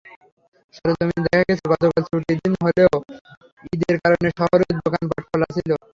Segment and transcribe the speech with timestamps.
[0.73, 2.93] সরেজমিনে দেখা গেছে, গতকাল ছুটির দিন হলেও
[3.73, 5.69] ঈদের কারণে শহরের দোকানপাট খোলা ছিল।